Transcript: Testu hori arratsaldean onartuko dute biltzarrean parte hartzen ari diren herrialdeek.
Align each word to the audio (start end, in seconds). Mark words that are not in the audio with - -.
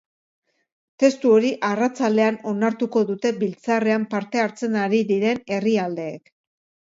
Testu 1.01 1.33
hori 1.33 1.51
arratsaldean 1.67 2.39
onartuko 2.53 3.03
dute 3.11 3.33
biltzarrean 3.43 4.09
parte 4.13 4.43
hartzen 4.45 4.79
ari 4.87 5.03
diren 5.11 5.45
herrialdeek. 5.59 6.33